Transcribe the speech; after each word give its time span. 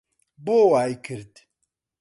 بۆ 0.45 0.57
وای 0.71 0.93
کرد؟ 1.05 1.33